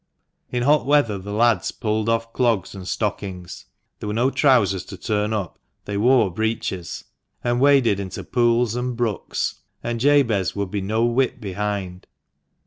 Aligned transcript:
In 0.51 0.63
hot 0.63 0.87
weather 0.87 1.19
the 1.19 1.31
lads 1.31 1.71
pulled 1.71 2.09
off 2.09 2.33
clogs 2.33 2.73
and 2.73 2.87
stockings 2.87 3.65
(there 3.99 4.07
were 4.07 4.15
no 4.15 4.31
trousers 4.31 4.83
to 4.85 4.97
turn 4.97 5.31
up— 5.31 5.59
they 5.85 5.95
wore 5.95 6.33
breeches), 6.33 7.03
and 7.43 7.61
waded 7.61 7.99
into 7.99 8.23
pools 8.23 8.75
and 8.75 8.97
brooks, 8.97 9.61
and 9.83 9.99
Jabez 9.99 10.55
would 10.55 10.71
be 10.71 10.81
no 10.81 11.05
whit 11.05 11.39
behind. 11.39 12.07